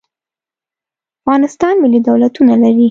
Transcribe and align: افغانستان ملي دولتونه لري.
افغانستان 1.21 1.73
ملي 1.83 1.99
دولتونه 2.07 2.53
لري. 2.61 2.79